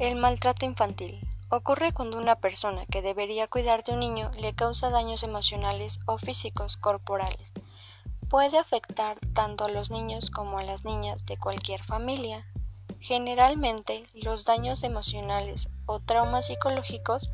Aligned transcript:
El 0.00 0.16
maltrato 0.16 0.64
infantil 0.64 1.20
ocurre 1.50 1.92
cuando 1.92 2.16
una 2.16 2.36
persona 2.36 2.86
que 2.86 3.02
debería 3.02 3.48
cuidar 3.48 3.84
de 3.84 3.92
un 3.92 4.00
niño 4.00 4.30
le 4.40 4.54
causa 4.54 4.88
daños 4.88 5.22
emocionales 5.22 6.00
o 6.06 6.16
físicos 6.16 6.78
corporales. 6.78 7.52
Puede 8.30 8.56
afectar 8.56 9.18
tanto 9.34 9.64
a 9.64 9.68
los 9.68 9.90
niños 9.90 10.30
como 10.30 10.58
a 10.58 10.62
las 10.62 10.86
niñas 10.86 11.26
de 11.26 11.36
cualquier 11.36 11.82
familia. 11.82 12.46
Generalmente, 12.98 14.04
los 14.14 14.46
daños 14.46 14.84
emocionales 14.84 15.68
o 15.84 16.00
traumas 16.00 16.46
psicológicos 16.46 17.30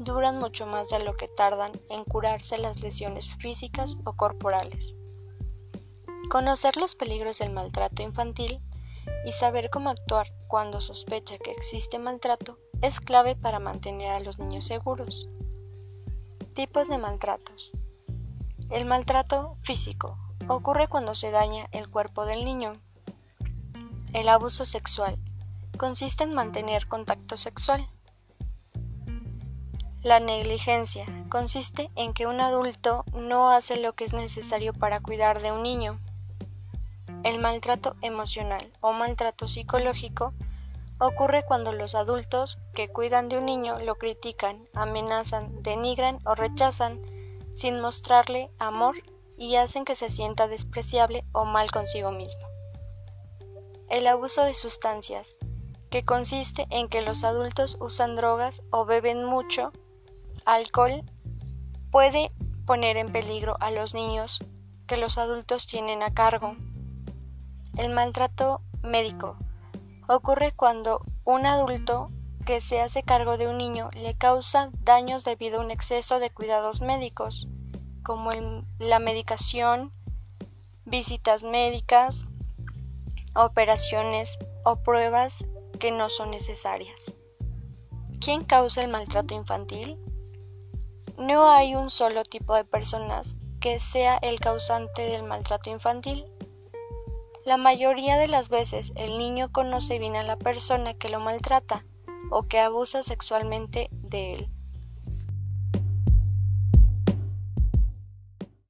duran 0.00 0.40
mucho 0.40 0.66
más 0.66 0.88
de 0.88 0.98
lo 0.98 1.16
que 1.16 1.28
tardan 1.28 1.70
en 1.88 2.02
curarse 2.02 2.58
las 2.58 2.80
lesiones 2.80 3.32
físicas 3.36 3.96
o 4.04 4.14
corporales. 4.14 4.96
Conocer 6.30 6.78
los 6.78 6.96
peligros 6.96 7.38
del 7.38 7.52
maltrato 7.52 8.02
infantil 8.02 8.60
y 9.24 9.32
saber 9.32 9.70
cómo 9.70 9.90
actuar 9.90 10.32
cuando 10.46 10.80
sospecha 10.80 11.38
que 11.38 11.50
existe 11.50 11.98
maltrato 11.98 12.58
es 12.80 13.00
clave 13.00 13.36
para 13.36 13.58
mantener 13.58 14.10
a 14.10 14.20
los 14.20 14.38
niños 14.38 14.66
seguros. 14.66 15.28
Tipos 16.54 16.88
de 16.88 16.98
maltratos. 16.98 17.72
El 18.70 18.84
maltrato 18.84 19.56
físico 19.62 20.18
ocurre 20.48 20.88
cuando 20.88 21.14
se 21.14 21.30
daña 21.30 21.68
el 21.72 21.88
cuerpo 21.88 22.26
del 22.26 22.44
niño. 22.44 22.72
El 24.12 24.28
abuso 24.28 24.64
sexual 24.64 25.18
consiste 25.76 26.24
en 26.24 26.34
mantener 26.34 26.88
contacto 26.88 27.36
sexual. 27.36 27.88
La 30.02 30.20
negligencia 30.20 31.06
consiste 31.28 31.90
en 31.96 32.14
que 32.14 32.26
un 32.26 32.40
adulto 32.40 33.04
no 33.12 33.50
hace 33.50 33.80
lo 33.80 33.94
que 33.94 34.04
es 34.04 34.12
necesario 34.12 34.72
para 34.72 35.00
cuidar 35.00 35.40
de 35.42 35.52
un 35.52 35.62
niño. 35.62 35.98
El 37.24 37.40
maltrato 37.40 37.94
emocional 38.00 38.72
o 38.80 38.92
maltrato 38.92 39.48
psicológico 39.48 40.32
ocurre 41.00 41.44
cuando 41.44 41.72
los 41.72 41.94
adultos 41.94 42.58
que 42.74 42.88
cuidan 42.88 43.28
de 43.28 43.38
un 43.38 43.46
niño 43.46 43.78
lo 43.80 43.96
critican, 43.96 44.68
amenazan, 44.74 45.62
denigran 45.62 46.18
o 46.24 46.34
rechazan 46.34 47.00
sin 47.54 47.80
mostrarle 47.80 48.50
amor 48.58 48.96
y 49.36 49.56
hacen 49.56 49.84
que 49.84 49.94
se 49.94 50.08
sienta 50.08 50.48
despreciable 50.48 51.24
o 51.32 51.44
mal 51.44 51.70
consigo 51.70 52.12
mismo. 52.12 52.46
El 53.88 54.06
abuso 54.06 54.44
de 54.44 54.54
sustancias, 54.54 55.34
que 55.90 56.04
consiste 56.04 56.66
en 56.70 56.88
que 56.88 57.02
los 57.02 57.24
adultos 57.24 57.78
usan 57.80 58.16
drogas 58.16 58.62
o 58.70 58.84
beben 58.84 59.24
mucho 59.24 59.72
alcohol, 60.44 61.02
puede 61.90 62.30
poner 62.66 62.96
en 62.96 63.10
peligro 63.10 63.56
a 63.60 63.70
los 63.70 63.94
niños 63.94 64.40
que 64.86 64.98
los 64.98 65.18
adultos 65.18 65.66
tienen 65.66 66.02
a 66.02 66.12
cargo. 66.12 66.56
El 67.78 67.90
maltrato 67.90 68.60
médico 68.82 69.36
ocurre 70.08 70.50
cuando 70.50 71.00
un 71.24 71.46
adulto 71.46 72.10
que 72.44 72.60
se 72.60 72.80
hace 72.80 73.04
cargo 73.04 73.36
de 73.36 73.46
un 73.46 73.56
niño 73.56 73.88
le 73.94 74.18
causa 74.18 74.70
daños 74.82 75.22
debido 75.22 75.60
a 75.60 75.64
un 75.64 75.70
exceso 75.70 76.18
de 76.18 76.30
cuidados 76.30 76.80
médicos, 76.80 77.46
como 78.02 78.32
la 78.80 78.98
medicación, 78.98 79.92
visitas 80.86 81.44
médicas, 81.44 82.26
operaciones 83.36 84.40
o 84.64 84.82
pruebas 84.82 85.44
que 85.78 85.92
no 85.92 86.08
son 86.08 86.32
necesarias. 86.32 87.14
¿Quién 88.20 88.44
causa 88.44 88.82
el 88.82 88.88
maltrato 88.88 89.36
infantil? 89.36 90.02
No 91.16 91.48
hay 91.48 91.76
un 91.76 91.90
solo 91.90 92.24
tipo 92.24 92.56
de 92.56 92.64
personas 92.64 93.36
que 93.60 93.78
sea 93.78 94.16
el 94.16 94.40
causante 94.40 95.02
del 95.02 95.22
maltrato 95.22 95.70
infantil. 95.70 96.26
La 97.48 97.56
mayoría 97.56 98.18
de 98.18 98.28
las 98.28 98.50
veces 98.50 98.92
el 98.96 99.16
niño 99.16 99.50
conoce 99.50 99.98
bien 99.98 100.16
a 100.16 100.22
la 100.22 100.36
persona 100.36 100.92
que 100.92 101.08
lo 101.08 101.18
maltrata 101.18 101.82
o 102.30 102.42
que 102.42 102.58
abusa 102.58 103.02
sexualmente 103.02 103.88
de 103.90 104.34
él. 104.34 104.50